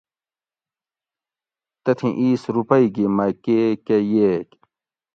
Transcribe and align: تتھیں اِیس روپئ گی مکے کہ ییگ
تتھیں 1.83 2.13
اِیس 2.19 2.43
روپئ 2.55 2.83
گی 2.95 3.05
مکے 3.17 3.61
کہ 3.85 3.97
ییگ 4.11 4.49